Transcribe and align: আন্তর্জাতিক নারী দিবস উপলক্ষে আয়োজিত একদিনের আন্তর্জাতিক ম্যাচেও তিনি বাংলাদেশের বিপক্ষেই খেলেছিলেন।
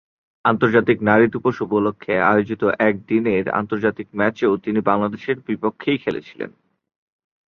আন্তর্জাতিক 0.45 0.97
নারী 1.01 1.25
দিবস 1.27 1.57
উপলক্ষে 1.61 2.13
আয়োজিত 2.31 2.61
একদিনের 2.81 3.45
আন্তর্জাতিক 3.59 4.07
ম্যাচেও 4.15 4.53
তিনি 4.57 4.79
বাংলাদেশের 4.81 5.37
বিপক্ষেই 5.47 5.97
খেলেছিলেন। 5.97 6.51